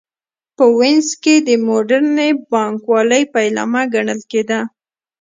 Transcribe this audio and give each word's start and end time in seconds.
په 0.57 0.65
وینز 0.77 1.09
کې 1.23 1.35
د 1.47 1.49
موډرنې 1.65 2.29
بانک 2.51 2.79
والۍ 2.91 3.23
پیلامه 3.33 3.83
ګڼل 3.93 4.21
کېده 4.31 4.59